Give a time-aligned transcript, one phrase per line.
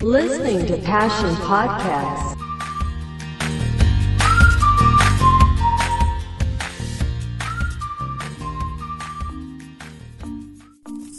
[0.00, 2.38] Listening to Passion Podcast.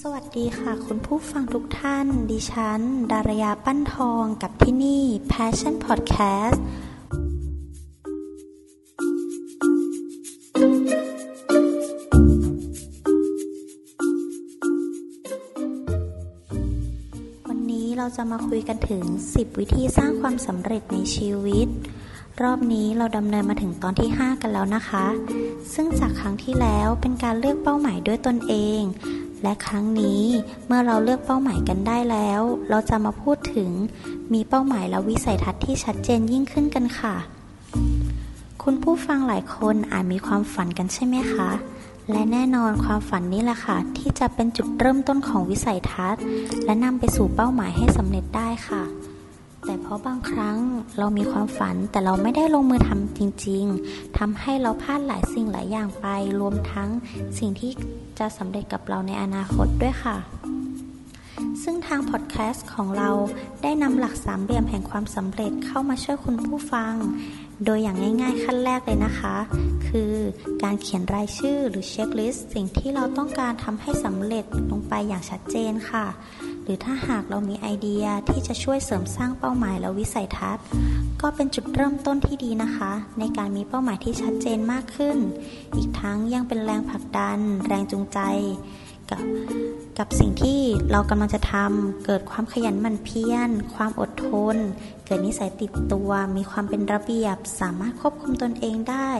[0.00, 2.80] สวัสดีค่ะ คุณผู้ฟังทุกท่าน ดิฉัน
[3.12, 6.60] ดารยาปั้นทองกับที่นี่ Passion Podcast
[18.04, 19.02] เราจะมาคุยกันถึง
[19.32, 21.66] 10 วิธีสร้างความสำเร็จในชีวิต
[22.42, 25.06] รอบนี้เราดำเนินมาถึงตอนที่ 5 กันแล้วนะคะ
[25.74, 28.80] ซึ่งจากครั้งที่แล้วเป็นการเลือกเป้าหมายด้วยตนเอง
[29.42, 30.22] และครั้งนี้
[30.66, 33.70] เมื่อเราเลือกเป้าหมายกันได้แล้ว เราจะมาพูดถึง
[34.32, 37.14] มีเป้าหมายและวิสัยทัศน์ที่ชัดเจนยิ่งขึ้นกันค่ะ
[38.62, 41.50] คุณผู้ฟังหลายคนอาจมีความฝันกันใช่ไหมคะ
[42.12, 46.22] และแน่นอนความฝันนี้แหละค่ะ ที่จะเป็นจุดเริ่มต้นของวิสัยทัศน์
[46.64, 48.82] และนำไปสู่เป้าหมายให้สำเร็จได้ค่ะ
[49.64, 50.56] แต่เพราะบางครั้ง
[50.98, 56.06] เรามีความฝันแต่เราไม่ได้ลงมือทำจริง ๆทำให้เราพลาดหลายสิ่งหลายอย่างไป
[56.40, 56.88] รวมทั้ง
[57.38, 57.70] สิ่งที่
[58.18, 60.16] จะสำเร็จกับเราในอนาคตด้วยค่ะ
[61.62, 63.10] ซึ่งทางพอดแคสต์ของเรา
[63.62, 66.94] ได้นำหลักสามเหลี่ยมแห่งความสำเร็จเข้ามาช่วยคุณผู้ฟัง
[67.64, 69.36] โดยอย่างง่ายๆ ขั้นแรกเลยนะคะ
[69.88, 70.14] คือ
[70.62, 76.06] การเขียนรายชื่อหรือเช็คลิสต์สิ่งที่เราต้องการทำให้สำเร็จลงไปอย่างชัดเจนค่ะ
[76.62, 80.64] หรือถ้าหากเรามีไอเดียที่จะช่วยเสริมสร้างเป้าหมายและวิสัยทัศน์
[81.22, 85.16] ก็เป็นจุดเริ่มต้นที่ดีนะคะ ในการมีเป้าหมายที่ชัดเจนมากขึ้น
[85.76, 88.18] อีกทั้งยังเป็นแรงผลักดัน แรงจูงใจ
[89.12, 89.22] กับ
[89.98, 90.60] กับสิ่งที่
[90.92, 94.56] เรากำลังจะทำเกิดความขยันหมั่นเพียรความอดทน
[95.06, 99.10] เกิดนิสัยติดตัว มีความเป็นระเบียบ สามารถควบคุมตนเองได้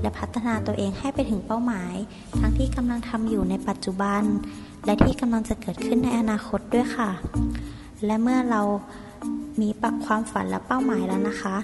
[0.00, 1.94] และพัฒนาตัวเองให้ไปถึงเป้าหมาย
[2.38, 4.22] ทั้งที่กำลังทำอยู่ในปัจจุบัน
[4.84, 7.10] และที่กำลังจะเกิดขึ้นในอนาคตด้วยค่ะ
[8.06, 8.62] และเมื่อเรา
[9.60, 11.56] มีปักความฝันและเป้าหมายแล้วนะคะ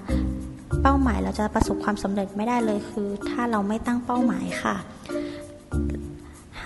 [0.82, 4.76] เป้าหมายเราจะประสบความสำเร็จไม่ได้เลยคือ ถ้าเราไม่ตั้งเป้าหมายค่ะ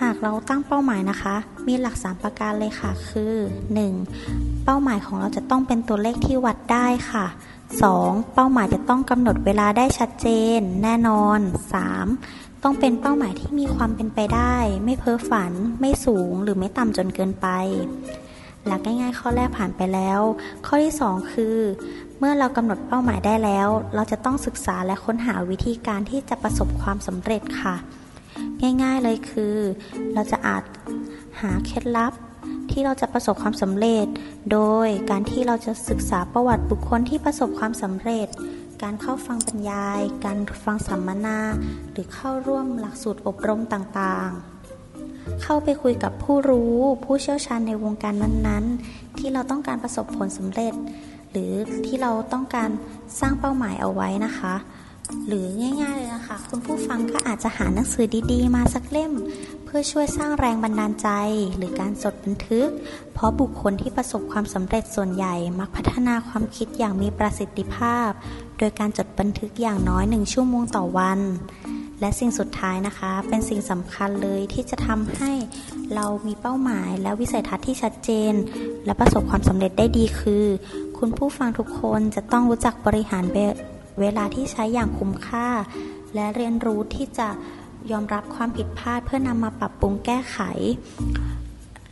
[0.03, 1.35] หากเราตั้งเป้าหมายนะคะ
[1.67, 3.33] มีหลักสามประการเลยค่ะ คือ
[3.99, 4.63] 1.
[4.65, 7.25] เป้าหมายของเราจะต้องเป็นตัวเลขที่วัดได้ค่ะ
[7.79, 8.33] 2.
[8.33, 10.27] เป้าหมายจะต้องกำหนดเวลาได้ชัดเจ
[10.57, 11.39] น แน่นอน
[12.01, 12.63] 3.
[12.63, 14.55] ต้องเป็นเป้าหมายที่มีความเป็นไปได้
[14.85, 17.47] ไม่เพ้อฝัน ไม่สูง หรือไม่ต่ำจนเกินไป
[18.65, 20.19] หลักง่ายๆ ข้อแรกผ่านไปแล้ว
[20.65, 21.57] ข้อที่ 2 คือ
[22.19, 27.75] เมื่อเรากำหนดเป้าหมายได้แล้ว เราจะต้องศึกษาและค้นหาวิธีการที่จะประสบความสำเร็จค่ะ
[28.83, 29.55] ง่ายๆเลยคือ
[30.13, 30.63] เราจะอาจ
[31.41, 32.13] หาเคล็ดลับ
[32.71, 34.05] ที่เราจะประสบความสำเร็จ
[34.51, 38.27] โดยการที่เราจะศึกษาประวัติบุคคลที่ประสบความสำเร็จ
[38.83, 41.39] การเข้าฟังบรรยาย การฟังสัมมนา
[41.91, 50.73] หรือเข้าร่วมหลักสูตรอบรมต่างๆ เข้าไปคุยกับผู้รู้ ผู้เชี่ยวชาญในวงการนั้นๆ ที่เราต้องการประสบผลสำเร็จ
[51.31, 51.51] หรือ
[51.85, 52.69] ที่เราต้องการ
[53.19, 54.53] สร้างเป้าหมายเอาไว้นะคะ
[55.27, 55.45] หรือ
[55.81, 59.13] ง่ายๆเลยนะคะ คุณผู้ฟังก็อาจจะหาหนังสือดีๆ มาสักเล่ม
[59.65, 61.09] เพื่อช่วยสร้างแรงบันดาลใจ
[61.57, 62.69] หรือการจดบันทึก
[63.13, 68.09] เพราะบุคคลที่ประสบความสำเร็จส่วนใหญ่มักพัฒนาความคิดอย่างมีประสิทธิภาพ
[68.57, 71.19] โดยการจดบันทึกอย่างน้อยหนึ่งชั่วโมงต่อวัน
[71.99, 75.31] และสิ่งสุดท้ายนะคะ เป็นสิ่งสำคัญเลยที่จะทำให้
[75.95, 78.33] เรามีเป้าหมายและวิสัยทัศน์ที่ชัดเจน
[78.85, 80.45] และประสบความสำเร็จได้ดีคือ
[80.97, 83.23] คุณผู้ฟังทุกคนจะต้องรู้จักบริหาร
[83.99, 85.47] เวลาที่ใช้อย่างคุ้มค่า
[86.15, 87.29] และเรียนรู้ที่จะ
[87.91, 90.37] ยอมรับความผิดพลาดเพื่อนำมาปรับปรุงแก้ไข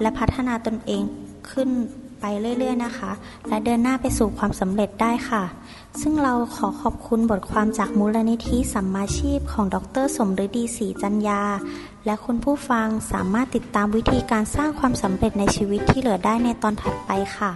[0.02, 1.04] และพัฒนาตนเอง
[1.52, 1.70] ขึ้น
[2.20, 2.26] ไป
[2.60, 3.12] เรื่อยๆนะคะ
[3.48, 5.44] และเดินหน้าไปสู่ความสำเร็จได้ค่ะ
[6.02, 11.42] ซึ่งเราขอขอบคุณบทความจากมูลนิธิสัมมาชีพของดร สมฤดีศรีจัญญา
[12.06, 17.52] และคุณผู้ฟังสามารถติดตามวิธีการสร้างความสำเร็จในชีวิตที่เหลือได้ในตอนถัดไปค่ะ